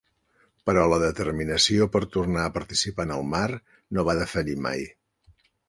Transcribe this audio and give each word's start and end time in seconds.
Però 0.69 0.85
la 0.93 0.97
determinació 1.03 1.87
per 1.97 2.01
tornar 2.17 2.47
a 2.47 2.55
participar 2.57 3.07
en 3.11 3.15
el 3.19 3.29
mar 3.37 3.45
no 3.61 4.07
va 4.11 4.19
defallir 4.25 4.59
mai. 4.69 4.85